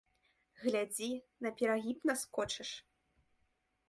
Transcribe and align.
Глядзі, 0.61 1.09
на 1.45 1.51
перагіб 1.59 1.97
наскочыш. 2.11 2.69